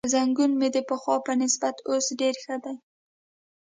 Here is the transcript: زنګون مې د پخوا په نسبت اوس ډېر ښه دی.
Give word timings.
زنګون 0.13 0.51
مې 0.59 0.69
د 0.75 0.77
پخوا 0.89 1.15
په 1.25 1.31
نسبت 1.41 1.75
اوس 1.89 2.05
ډېر 2.19 2.35
ښه 2.43 2.55
دی. 2.63 2.75